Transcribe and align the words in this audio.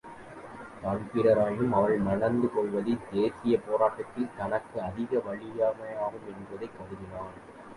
தான்பிரீனும் 0.81 1.73
அவளை 1.73 1.97
மணந்து 1.97 2.47
கொள்வதால் 2.51 3.05
தேசியப் 3.11 3.63
போராட்டத்தில் 3.67 4.35
தனக்கு 4.37 4.81
அதிக 4.81 5.23
வலிமையாகும் 5.27 6.27
என்று 6.33 6.69
கருதினான். 6.75 7.39